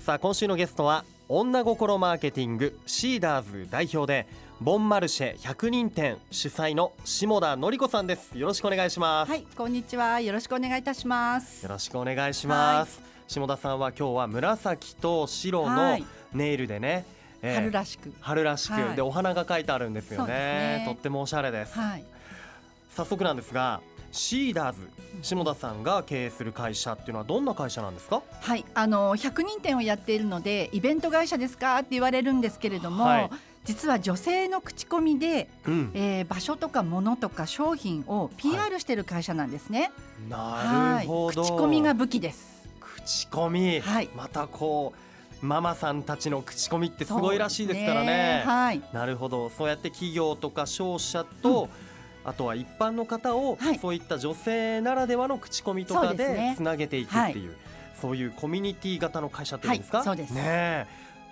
[0.00, 4.26] さあ今週のゲストは女心マーケティングシーダーズ代表で
[4.58, 8.36] ボンマルシェ100人店主催の下田典子さんです。
[8.36, 9.28] よろしくお願いします。
[9.28, 10.18] はい、こんにちは。
[10.20, 11.64] よろしくお願いいたします。
[11.64, 16.06] よろしくお願いします、下田さんは今日は紫と白はのい。
[16.32, 17.04] ネイルでね、
[17.42, 18.10] えー春らしく。
[18.20, 18.96] 春らしく、はい。
[18.96, 20.32] でお花が書いてあるんですよね。
[20.78, 20.84] ね。
[20.86, 22.04] とってもおしゃれです、はい。
[22.96, 23.82] 早速なんですが
[24.12, 24.88] シーダーズ
[25.22, 28.22] 下田さんが経営する会社っていうのはどんな会社なんですか？
[28.40, 33.30] はい、あの100人店をやっているのでイベント会社ですかって言われるんですけれども、はい。
[33.64, 35.90] 実は女性の口コミで、うん。
[35.94, 39.92] えー場所とか物とか商品を PR している会社なんですね。
[40.28, 41.48] なるほど、はい。
[41.50, 42.68] 口コミが武器です。
[42.80, 44.08] 口コミ、はい。
[44.16, 44.94] またこ
[45.42, 48.42] うママさんたちの口コミってすごいらしいですからね。
[48.46, 48.82] はい。
[48.92, 49.50] なるほど。
[49.50, 51.68] そうやって企業とか商社と、
[52.24, 53.78] あとは一般の方を、はい。
[53.78, 57.54] そういった女性ならではの口コミとかでつなげていくっていう
[58.00, 60.34] そういうコミュニティ型の会社っていうんですか、はいそうです。
[60.34, 60.86] ねえ。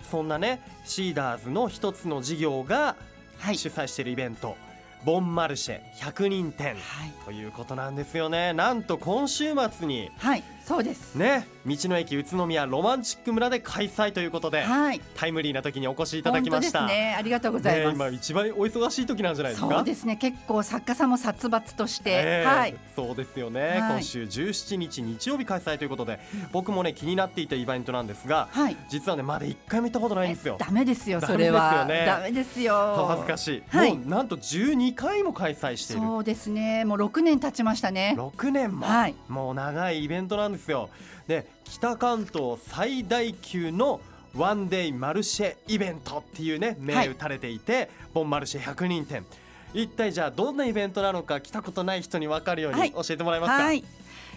[0.09, 2.95] そんなねシーダーズの一つの事業が
[3.37, 3.57] はい。
[3.57, 4.57] 主催しているイベント、
[5.05, 7.13] ボンマルシェ100人店はい。
[7.25, 8.53] ということなんですよね。
[8.53, 10.43] なんと今週末にはい。
[10.65, 11.15] そうです。
[11.15, 15.01] ね道の駅宇都宮ロマンチック村で開催ということで、はい。
[15.15, 16.79] タイムリーな時にお越しいただきました。
[16.79, 17.15] 本当ですね。
[17.17, 17.97] ありがとうございます。
[17.97, 19.75] ね今一番お忙しい時なんじゃないですか？
[19.75, 20.15] そうですね。
[20.15, 22.75] 結構作家さんも殺伐として、ええはい。
[22.95, 23.77] そうですよね、はい。
[23.77, 26.19] 今週17日日曜日開催ということで
[26.51, 28.77] 僕もね気になっていたイベントなんですがはい。
[28.89, 30.55] 実はねまだ1回も行ったことないんですよ。
[30.59, 31.85] ダメですよそれは。
[31.87, 32.97] ダメですよ。
[32.97, 33.97] ね恥ずかしい、はい。
[33.97, 36.01] もうなんと12回も開催している。
[36.03, 36.85] そうですね。
[36.85, 38.15] もう6年経ちましたね。
[38.17, 39.15] 6年も、はい。
[39.27, 40.89] もう長いイベントなんですよ。
[41.27, 44.01] で北関東最大級の
[44.35, 49.25] ワンデイマルシェイベントっていうね銘打たれていて、ボンマルシェ100人店
[49.73, 52.89] 一体じゃあどんなイベントなのか来たことない人に分かるようはい。
[52.89, 53.83] に教えてもらえますか、はい。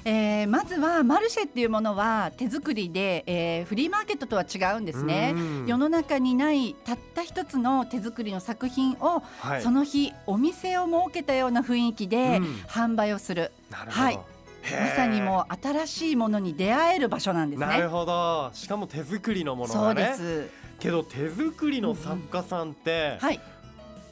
[0.05, 5.33] えーまずはマルシェっていうものは手作りで、えーフリーマーケットとは違うんですね。
[5.35, 5.67] うん。
[5.67, 9.63] 世の中にないたった一つの手作りの作品を、はい。
[9.63, 12.45] その日お店を設けたような雰囲気でうん。
[12.67, 14.19] 販売をする、なるほど、はい
[14.71, 17.67] まさにもう新しいものに出会える場所なんですね。
[17.67, 18.51] なるほど。
[18.55, 20.49] しかも手作りのものそうでがねす。
[20.79, 23.41] けど手作りの作家さんってはい。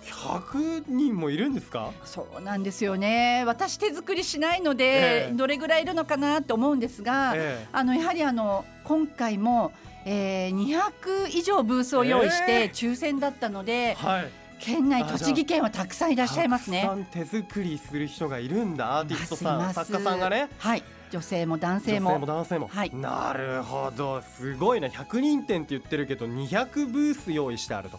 [0.03, 3.45] 100人もいるんですか、そうなんですよね。
[3.47, 4.85] 私手作りしないので、
[5.27, 5.33] ええ。
[5.35, 7.69] どれぐらいいるのかなって思うんですが、ええ。
[7.71, 9.73] あのやはりあの今回も、
[10.07, 12.69] えー、200以上ブースを用意しええ。
[12.71, 14.31] て抽選だったので、はい
[14.61, 16.83] 県内栃木県はたくさんいらっしゃいますね。
[16.83, 16.97] たくさ。
[16.97, 18.99] ん手作りする人がいるんだ。
[18.99, 20.49] アーティストさん作家さんがね。
[20.59, 20.83] はい。
[21.11, 22.11] 女性も男性も。
[22.11, 22.95] 女性も男性も、はい。
[22.95, 24.23] なるほど。
[24.23, 24.89] すごいな。
[24.89, 27.99] 100人店って言ってるけど200ブース用意してあると。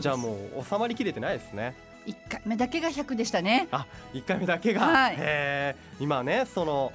[0.00, 1.74] じゃあもう収まりきれてないですね。
[2.04, 3.68] 一回目だけが100でしたね。
[3.70, 5.76] あ1回目だけが、はい。
[6.00, 6.92] 今ねその、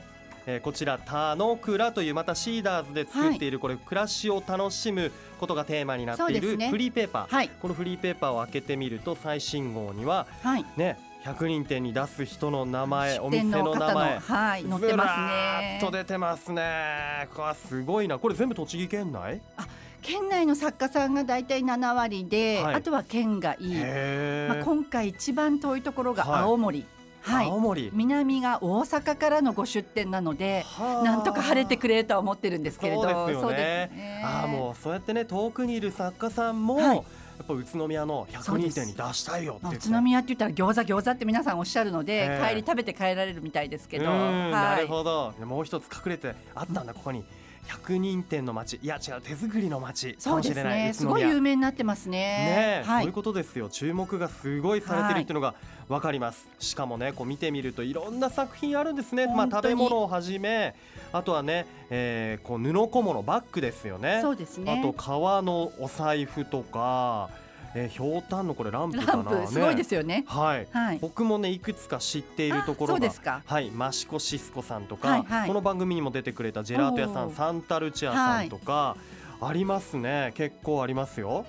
[0.50, 10.66] えーこちら田野倉というまたシーダーズで作っている、これ暮らしを楽しむことがテーマになっているフリーペーパー、はいこのフリーペーパーを開けてみると最新号にははい。
[10.78, 15.92] ね100人店に出す人の名前お出店店の名前はい載ってますねっと。
[15.92, 19.42] 出てますねこれすごいなこれ全部栃木県内？
[20.02, 23.58] 県内の作家さんがだいたい7割で、はいあとは県外。
[23.62, 26.80] へーまあ今回一番遠いところがはい青森。
[26.80, 26.88] はい。
[27.30, 27.92] 青森。
[27.94, 31.04] 南が大阪からのご出店なので、はあ。
[31.04, 33.58] なんとか晴れてくれるとは思ってるんですけれど、そうですよね。
[33.58, 34.22] ね。
[34.24, 36.96] ああもうそうやってね遠くにいる作家さんも、はい。
[36.96, 42.50] やっぱ宇都宮の100人店に出したいよ宇都宮って言ったら餃子餃子って皆さんおっしゃるので、ええ。
[42.50, 44.52] 帰り食べて帰られるみたいですけど、はい。
[44.52, 45.34] なるほど。
[45.38, 47.24] でもう一つ隠れてあったんだここに
[47.68, 48.80] 100人店の街。
[48.82, 50.16] いや違う手作りの街。
[50.16, 50.80] かもしれない。
[50.86, 52.12] ねすごい有名になってますね。
[52.12, 53.04] ねえ、はい。
[53.04, 53.70] そういうことですよ。
[53.70, 55.56] 注目がすごいされてるっていうのが
[55.88, 59.28] わかります、しかもねこう見てみるといろんな作品あるんですね。
[59.28, 60.76] まあ食べ物をはじめ
[61.14, 64.20] あとはね、えーこう布小物バッグですよね。
[64.22, 64.80] そうですね。
[64.80, 67.30] あと革のお財布とか、
[67.76, 70.24] えー、ひょうたんのこれランプかラなンプすごいですよよね。
[70.28, 70.68] はい。
[70.72, 71.00] はい。
[71.02, 73.42] 僕もねいくつか知っているところがあそうですか。
[73.46, 73.72] はい。
[73.72, 75.48] マシコシスコさんとか、はいはい。
[75.48, 78.96] この番組にも出てくれたジェラート屋さんサンタルチアさんとか、
[79.42, 80.32] ありますね。
[80.36, 81.46] 結構ありますよ。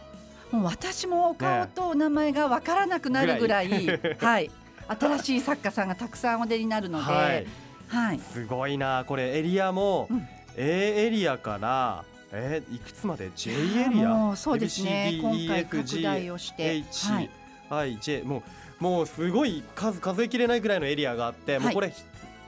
[0.50, 4.50] もう私もお顔とお名前がわからなくなるぐらい、ぐはい。
[4.88, 7.12] 新しい作家さんがたくさんお出になるので、は
[7.88, 9.04] はいい、すごいな。
[9.06, 10.26] これエリアも、うん。
[10.56, 13.54] A エリアからえーいくつまで？J エ
[13.92, 14.08] リア？
[14.08, 15.10] もうそうですね。
[15.14, 17.30] ABCD 今回拡大をして、H、はい。
[17.70, 18.42] I、J も
[18.80, 21.74] うもうすごい数数えきれないぐらいのエリアがあって、もはい。
[21.74, 21.92] うこれ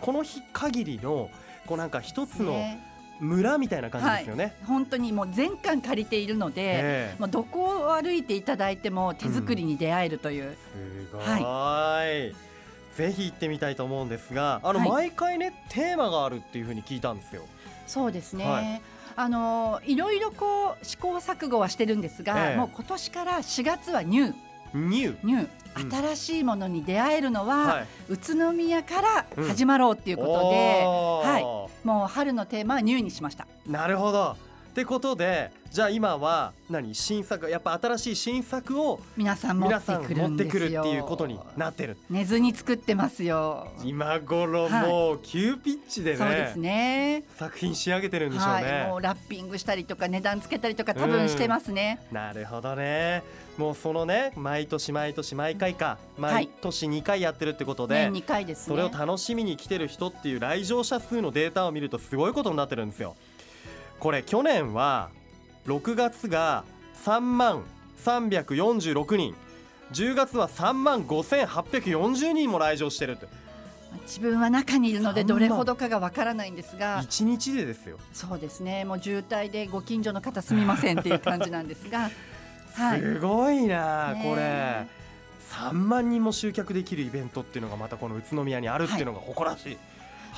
[0.00, 1.30] この日限りの
[1.66, 2.86] こうなんか一つのね。
[3.20, 4.56] 村みたいな感じですよね。
[4.66, 6.80] 本当にもう全館借りているので、え
[7.12, 7.16] え。
[7.18, 11.24] まあ、どこを歩いていただいても手作りに出会えるという、すごい、
[12.96, 14.88] ぜひ行ってみたいと思うんですがあの、はい。
[14.88, 17.42] 毎回ねテーマがあるっていうふうに聞いたんですよ。
[17.86, 18.80] そうですね、はい
[19.16, 22.56] あのいろいろこう試行錯誤はしてるんですが、ええ。
[22.56, 24.34] もう今年から4月はニュー。
[24.74, 25.26] ニュー。
[25.26, 25.90] ニュー、うん。
[25.90, 27.86] 新しいものに出会えるのは、はい。
[28.08, 31.32] 宇都宮から始まろうっていうことで、おー。
[31.32, 31.86] はい。
[31.86, 33.46] もう春のテーマはニューにしました。
[33.66, 34.36] なるほど
[34.70, 40.80] ってことでじゃあ今は何新作やっぱ新しい新作を皆さん持ってくる持ってくるんですよ。
[40.82, 43.68] っていうことになってる寝ずに作ってますよ。
[43.84, 47.24] 今頃もう急ピッチでね,、そうですね。
[47.36, 52.00] 作品仕上げてるんでしょうね、はい、もうラッピングしたりとか値段つけたりとか多分してますね。
[52.12, 53.22] なるほどね
[53.56, 58.76] もうそのね毎年毎年毎回か毎年2回やってるってことで、年2回ですね。
[58.76, 63.14] それを楽しみに来てる人っていう来場者数のデータを見るとすごいことになってるんですよ
[64.00, 65.10] これ去年は
[65.66, 66.64] 6月が
[67.04, 67.62] 3万
[68.04, 69.34] 346人。
[69.92, 73.26] 10月は3万5840人も来場してるって。
[74.06, 77.98] 自分は中にいるので3万どれほどかがわからないんですが、1日でですよ。
[78.12, 78.84] そうですね。
[78.84, 82.10] もう渋滞でご近所の方すみませんっていう感じなんですが、
[82.74, 83.00] はい。
[83.00, 84.22] すごいな、ね。
[84.24, 85.00] これ。
[85.50, 89.78] 3万人も集客できるイベントっていうのがまたこの宇都宮にあるっていうのが誇らしい、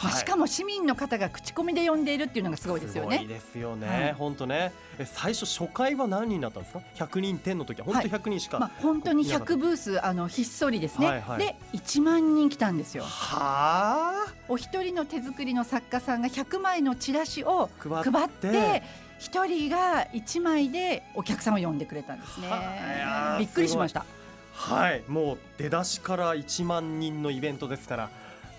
[0.02, 3.26] まあしかも市民の方が口コミで呼んでいるっていうのがすごいですよすごいね。
[3.26, 4.12] ですよね、はい。
[4.12, 4.72] 本当ね。
[4.98, 7.86] え最初初回は何人だったんですか？100人店の時は。
[7.86, 11.06] 本当100人しか、まあ本当に100ブースあのひっそりですね。
[11.06, 11.38] はいはい。
[11.38, 13.04] で1万人来たんですよ。
[13.04, 14.32] はあ？
[14.48, 18.82] お一人の手作りの作家さんが100枚のチラシを配って。
[19.18, 22.48] 一人が1枚でお客さんを呼んでくれたんですね。
[22.48, 24.04] はあびっくりしました。
[24.52, 25.04] はい。
[25.06, 28.10] もう出だしから1万人のイベントですから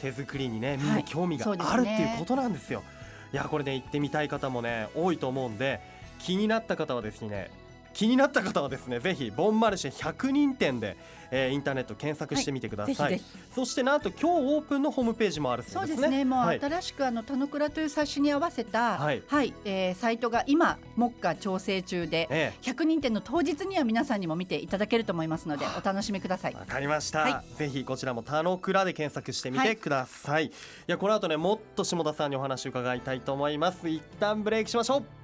[0.02, 2.84] 手作りにねみんな興味があるっていうことなんですよ、
[3.32, 5.80] い、やこれね行ってみたい方もね多いと思うんで
[6.20, 7.52] 気になった方はですね
[7.94, 10.98] 気になった方はですねぜひボンマルシェ100人店で、
[11.32, 14.26] えーインターネット検索してみてください、ぜひぜそしてなんと今日
[14.56, 15.98] オープンのホームページもあるそそううでね。
[15.98, 16.26] ですすね。
[16.26, 16.60] もうはい。
[16.60, 19.18] 新しくあの田之倉という冊子に合わせたははい。
[19.18, 26.54] い、えーサイトが今目下調整中でえ100人店の当日には皆さんにも見ていただけると思いますのでお楽しみください。
[26.54, 30.52] わかりました、はぜひこちらも田の倉で検索してみてはいください、い、
[30.88, 33.90] やこの後ねもっと下田さんにお話伺いたいと思います。
[33.90, 35.23] 一旦ブレイクしましょう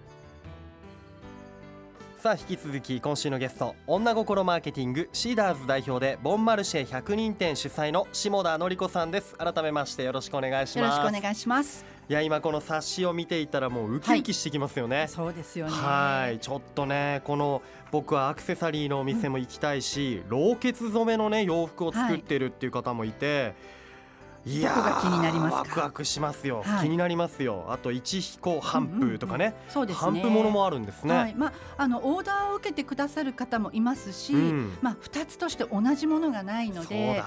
[2.19, 9.36] さあ引き続き今週のゲスト女心マーケティングシーダーズ代表でボンマルシェ100人店主催の下田典子さんです。
[9.36, 11.86] 改めましてよろしくお願いしよろますしくお願いします。
[12.10, 15.71] いや今この冊子を見ていたらもうウキウキしてきますよね、そうですよね。
[15.71, 16.39] はい。
[16.39, 23.78] ちょっとねこの僕はアクセサリーのお店も行きたいし、老血染めのね洋服を作ってるっていう方もいて、い、
[24.45, 25.57] やーどこが気になりますか？
[25.57, 26.83] ワクワクしますよ、はい。
[26.83, 27.65] 気になりますよ。
[27.69, 30.00] あと一彦半布とかね、そうですね。
[30.00, 34.77] 半布ものもあるんですね、はい、まああのオーダーを受けてくださる方もいますし、うん。
[34.81, 37.24] まあ二つとして同じものがないのそうで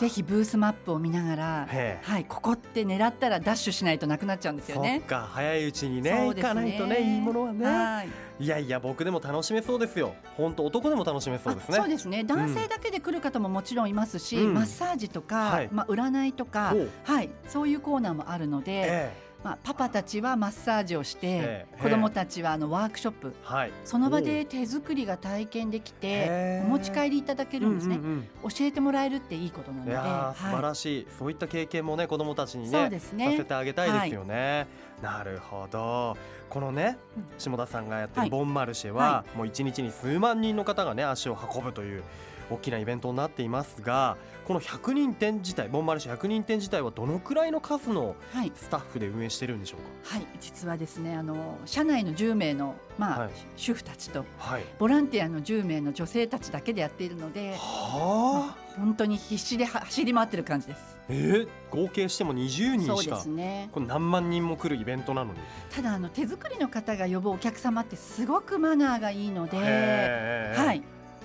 [0.00, 1.68] ぜひブースマップを見ながら、
[2.02, 5.00] はいここって狙ったらダッシュしないとなくなっちゃうんですよね。
[5.00, 8.08] か早いうちにねそうです行かないとねいいものはね、はい。
[8.38, 10.14] いやいや僕でも楽しめそうですよ。
[10.36, 11.78] 本当男でも楽しめそうですね。
[11.78, 12.24] あそうですね。
[12.24, 14.54] 男性だけで来る方ももちろんいますし、うん。
[14.54, 15.68] マッサージとか、はい。
[15.72, 16.74] まあ、占いとか
[17.04, 23.32] はい、そういうコーナーもあるので、えまあ、パパたちはマッサージをして、ええ子供たちはあのワークショップ。
[23.34, 23.72] えはい。
[23.84, 28.50] その場で手作りが体験できてお持ち帰りいただけるんですね、うんうんうん。
[28.50, 30.62] 教えてもらえるっていいことなのいで、素晴はい。
[30.62, 32.98] らしい、そういった経験もね子どもたちにねね。
[33.00, 34.66] させてあげたいですよね。
[35.00, 36.16] なるほど。
[36.48, 37.24] このねうん。
[37.38, 38.30] 下田さんがやってはい。
[38.30, 42.02] るボンマルシェは、もう一日に数万人の方がね足を運ぶという
[42.50, 48.52] 大きなイベントになっていますがこの100人店自体ボンマルシェ100人店自体はどのくらいの数のはい。
[48.54, 53.30] スタッフで運営してるんでしょうはい、実はですねあの社内の10名の、まあはい。
[53.56, 54.64] 主婦たちとかはい。
[54.78, 58.66] ボランティアの10名の女性たちだけでやっているので、はあ。
[58.78, 60.98] 本当に必死で走り回ってる感じです。
[61.08, 63.70] えー、合計しても20人しかすね。
[63.72, 65.40] これ何万人も来るイベントなのに。
[65.70, 70.82] ただあの手作りの方が呼ぶお客様ってすごくマナーがいいので、はい、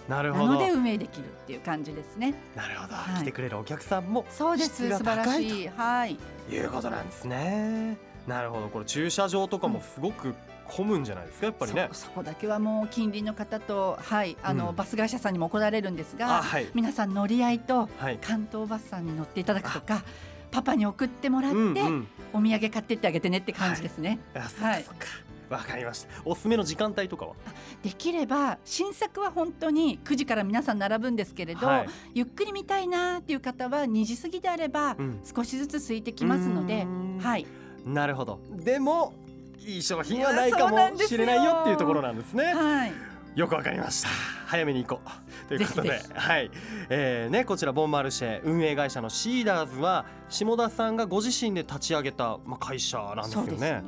[0.08, 2.34] なるほどで運営できるっていう感じですね。
[2.56, 6.18] なるほど、はい来てくれるお客さんもそうです素晴らしいはい
[6.50, 7.98] ということなんですね。
[8.28, 10.36] なるほどこれ駐車場とかもすごく
[10.68, 11.90] 混むんじゃないですかやっぱりね。
[11.92, 18.18] そそこだけはもう近隣の方とはいあの、うんバス会社さんにも怒られるんですがあはい皆さん乗り合いとはい。
[18.22, 20.04] 関東バスさんに乗っていただくとか
[20.52, 22.08] パパに送ってもらって、うんうん。
[22.34, 25.06] お土産買ってってあげてねって感じですね、はいかそっか。
[25.52, 26.10] わかりました。
[26.26, 27.36] おすすめの時間帯とかは？
[27.84, 36.88] できれば新作は本当に9時から皆さん並ぶんですけれど、はいゆっくり見たいなっていう方は2時過ぎであればうん少しずつ空いてきますので、
[37.20, 37.46] はい
[37.86, 38.40] なるほど。
[38.52, 39.14] でも
[39.60, 42.54] いい商品はないかもしれないよっていうところなんですね。
[42.54, 42.92] はい
[43.36, 44.10] よくわかりました。
[44.46, 45.48] 早めに行こう。
[45.48, 46.52] ということで、はい、
[46.90, 53.84] えーねこちらボンマルシェ運営会社のシーダーズは下田さんがご自身で立ち上げたまあ会社なんですよね。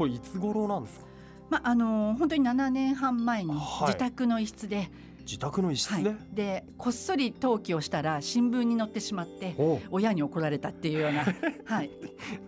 [0.00, 1.04] これいつ頃なんですか？
[1.50, 3.86] まああの本当に7年半前にはい。
[3.88, 4.90] 自宅の一室で、
[5.26, 6.04] 自宅の一室はい。
[6.04, 9.54] で、でこっそり登記をしたら新聞に載ってしまって
[9.90, 11.24] 親に怒られたっていうような、
[11.66, 11.90] はい、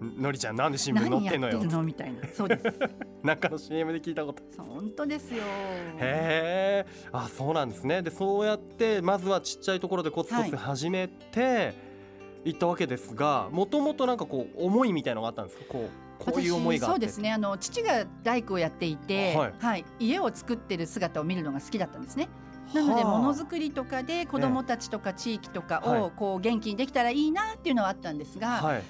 [0.01, 1.53] のりちゃんなんで新聞載何ってんのよ。
[1.55, 1.83] やってるの？
[1.83, 2.27] みたいな。
[2.33, 2.65] そうです。
[3.23, 4.43] なんかの CM で聞いたこと。
[4.63, 5.43] 本当ですよ。
[5.99, 6.87] へえ。
[7.13, 8.01] あそうなんですね。
[8.01, 10.51] でそうやってまずはちっちゃいところでコツコツはい。
[10.59, 11.75] 始めて
[12.45, 15.65] いったわけですがもともとなんかこう思いみたいのがあったんですか？
[15.69, 15.91] こう
[16.25, 17.33] こういう思いがそうですね。
[17.33, 19.85] あの父が大工をやっていて、ははい。
[19.99, 22.29] い家を作ってる姿を見るのが好きだったんですね。
[22.75, 26.01] なのではあものづくりとかで子どもたちとか地域とかはい。
[26.01, 28.83] をこう元気にできたらいいなっていうのはあったんですが、はい。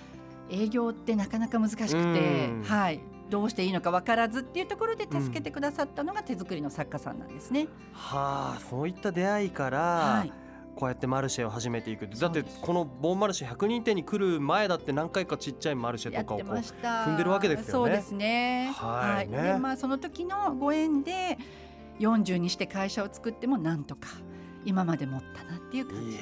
[0.50, 7.68] 営業ってなかなか難しくてうん、はい、どうしていいのか分からずっていうところで助けてくださったのが手作りの作家さんなんですね。
[7.92, 10.32] はあそういった出会いから、はい、
[10.74, 12.08] こうやってマルシェを始めていく。
[12.08, 16.40] だってこのボンマルシェ100人店に来る前だって何回かちっちゃいマルシェとかを。
[16.40, 17.72] 踏んでるわけですよね。
[17.72, 18.72] そうですね。
[18.74, 19.42] はいね。
[19.42, 21.38] で、まあその時のご縁で
[22.00, 24.08] 40にして会社を作ってもなんとか
[24.64, 26.10] 今まで持ったなっていう感じ。
[26.10, 26.20] いや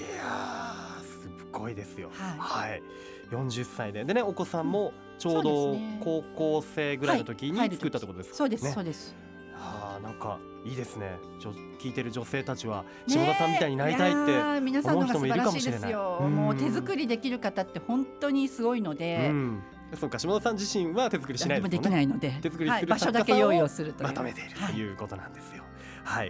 [1.01, 2.11] ーすごいですよ。
[2.13, 2.71] はい。
[2.71, 2.83] はい、
[3.31, 4.05] 40歳で。
[4.05, 7.69] でねお子さんもちょうそど高校生ぐらいの時はい。
[7.69, 9.15] に作ったってことですか、そうです、ねそうです。
[9.61, 11.19] はあなんかいいですね。
[11.39, 15.91] ちょ聞いてる女性たちは下田さんみたいになりたいって、ねえやー皆さんのが素晴らしいです思う人もいるかもしれない。
[15.91, 16.19] よ。
[16.21, 16.37] うん。
[16.37, 19.29] もう手作りできる方って本当にすごいので。
[19.31, 19.63] うん、
[19.99, 21.79] そうか下田さん自身は手作りしないですもんね。
[21.79, 25.63] できないので、手作りするはい、場所作家さんをだけ用意をするとまとめているはいということなんですよ。
[25.63, 25.70] はい、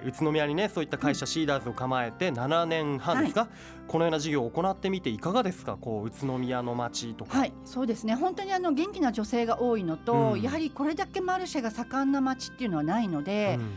[0.05, 3.49] 宇都宮にねそういった会社シーダーズを構えて7年半ですか、
[3.89, 5.77] このような事業を行ってみていかがですか？
[5.81, 8.15] こう宇都宮の街とか、はい、そうですね。
[8.15, 10.43] 本当にあの元気な女性が多いのと、うん。
[10.43, 13.71] やはりこれだけマルシェが盛んな街っていうのはないので、うん。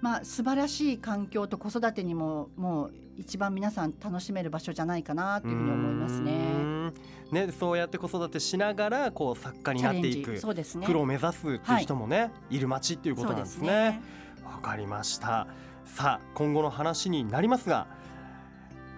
[0.00, 6.32] まあ素晴らしい環境と子育てにももう一番皆さん楽しめる場所じゃないかなというふうに思いますね。
[6.32, 6.94] ん。
[7.30, 10.38] ねそうやって子育てしながらこう作家になっていく。
[10.38, 10.86] そうですね。
[10.86, 14.00] プロを目指すっていう人もね、い、る街っていうことなんですね。
[14.44, 15.46] わかりました。
[15.84, 17.86] さあ今後の話になりますが、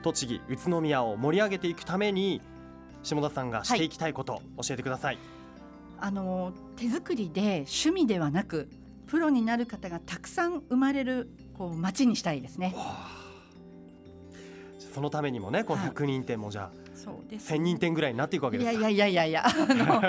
[0.02, 2.40] 栃木宇都宮を盛り上げていくために
[3.02, 5.18] 下田さんがしていきたいこと、教えてください。
[5.98, 8.68] あの手作りで趣味ではなく
[9.06, 12.74] プロになる方がたくさん生まれるこう街にしたいですね。
[14.92, 17.52] そのためにもねこのはい100人店もじゃあそうです。
[17.52, 20.02] 1000人店ぐらいになっていくわけですかいやいやいやいやいやあの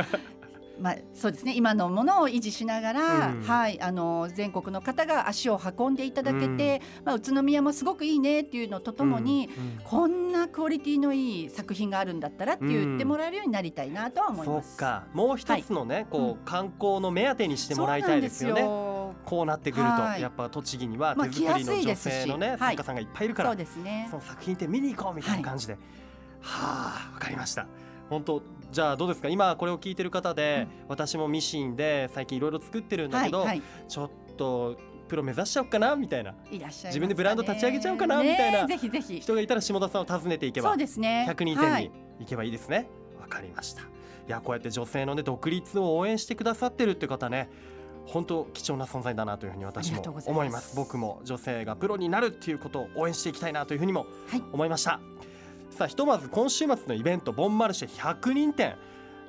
[0.83, 1.53] まあそうですね。
[1.55, 3.41] 今のものを維持しながら、うん。
[3.41, 9.63] はいあの全国の方が足を運んでいただけて、まあ宇都宮もすごくいいねっていうのとともに、うん。
[9.63, 9.79] うん。
[9.85, 14.75] こんなクオリティのいい作品があるんだったらって言ってもらえるようになりたいなとは思いそます。
[14.75, 15.05] うか。
[15.13, 18.61] もう一つのね、こうう観光の目当てにしてもらいたいですよね。
[18.61, 19.23] そうなんですよ。
[19.23, 20.21] こうなってくると、はい。
[20.21, 22.13] やっぱ栃木にはまあ手作りの女来やすいですし。
[22.23, 24.07] 性のね、はい作家さんがいっぱいいるから、そうですね。
[24.11, 24.17] そ。
[24.17, 25.77] の作品って見に行こうみたいな感じで、
[26.41, 27.67] はあわかりました
[28.09, 28.41] 本当
[28.71, 29.29] じゃあどうですか？
[29.29, 33.61] 今これを聞いてる方で、私もミシンで最近いろいろ作ってるんだけど、はいはい。
[33.87, 35.95] ちょっとプロ目指しちゃおうかな？
[35.95, 36.33] みたいな。
[36.51, 38.21] 自分でブランド立ち上げちゃおうかな？
[38.23, 38.65] みたいな。
[38.65, 39.19] ねぜひぜひ。
[39.19, 41.27] 人がいたら下田さんを訪ねていけばそうですね。
[41.29, 41.83] 100人はい。
[41.83, 42.87] 店に行けばいいですね。
[43.19, 43.81] わ、かりました。
[43.81, 43.85] い
[44.27, 47.49] やこうやって女性のね独立を応援してくださってるって方ね
[48.05, 50.75] 本当貴重な存在だなというふうに私も思います。
[50.75, 54.43] 僕も女性がプロになるっていうことを応援していきたいなというふうにもはい。
[54.51, 54.99] 思いました、
[55.75, 58.75] さあひとまず今週末のイベントボンマルシェ100人展。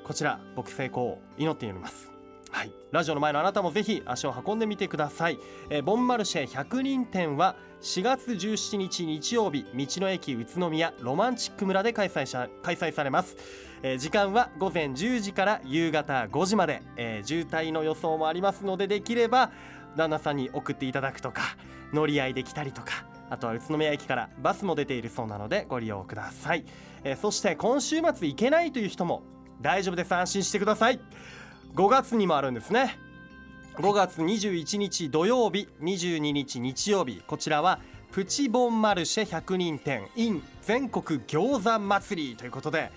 [0.04, 2.12] こちら僕成功を祈っております。
[2.50, 5.38] はい、ラジオの前のあなたもぜひ足を運んでみてください、
[5.70, 13.36] えーボンマルシェ100人展は4月17日日曜日道の駅宇都宮ロマンチック村で開催し開催されます、
[13.82, 19.50] えー時間は午前10時から夕方5時まで、えー渋滞の予想もありますのでできれば
[19.96, 21.56] 旦那さんに送っていただくとか
[21.92, 26.64] 乗り合いできたりとかあとは宇都宮駅からバスも出ているそうなのでご利用ください、
[27.04, 29.22] えーそして今週末行けないという人も
[29.60, 30.14] 大丈夫です。
[30.14, 31.00] 安心してください。
[31.74, 32.98] 5月にもあるんですね。
[33.76, 37.22] 5月21日土曜日22日日曜日。
[37.26, 37.80] こちらは
[38.12, 42.92] プチボンマルシェ100人店 in 全国餃子祭りということで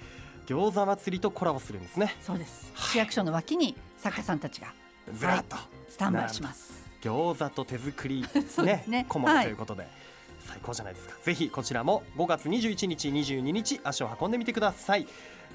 [0.45, 2.15] 餃子祭りとコラボするんですね。
[2.21, 2.71] そうです。
[2.75, 4.73] 市役所の脇に作家さんたちが
[5.13, 5.55] ずらっと、
[5.89, 6.85] スタンバイします。
[7.01, 9.05] 餃子と手作り そうですね。
[9.09, 9.87] 小物はいということで、
[10.47, 11.15] 最高じゃないですか。
[11.21, 15.07] ぜひこちらも5月21日22日足を運んでみてください。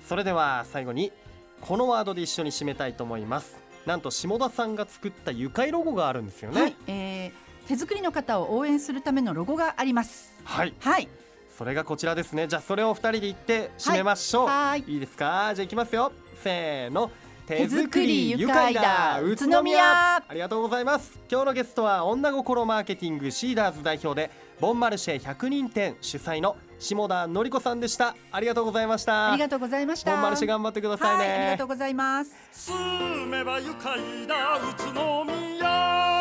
[0.06, 1.12] それでは最後に
[1.60, 3.56] このワードで一緒に締めたいと思います。
[3.86, 6.60] なんと下田さんが作った愉快ロゴがあるんですよね。
[6.60, 7.32] はい、えー
[7.68, 10.34] 手作りの方を応援するためのロゴがあります。
[10.42, 10.74] はい。
[10.80, 11.08] はい、
[11.56, 12.48] それがこちらですね。
[12.48, 14.84] じゃあそれを二人で言って締めましょう、はい。
[14.84, 15.52] いいですか？
[15.54, 16.10] じゃあいきますよ。
[16.42, 17.12] せーの。
[17.46, 19.20] 手作り愉快だ。
[19.22, 20.16] 宇都宮。
[20.16, 21.18] ありがとうございます。
[21.30, 24.32] 今日のゲストは女心マーケティングシーダーズ代表で
[24.62, 28.14] ボンマルシェ100人店主催の下田のり子さんでした。
[28.30, 29.32] ありがとうございました。
[29.32, 30.12] ありがとうございました。
[30.12, 32.30] ボンマルシェ頑張ってくださいね、はい、ありがとうございます。
[32.52, 36.11] 住めば愉快だ宇都宮